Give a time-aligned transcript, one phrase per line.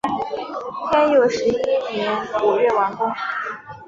[0.91, 1.51] 天佑十一
[1.93, 3.07] 年五月完工。